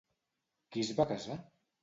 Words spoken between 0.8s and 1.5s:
es va casar?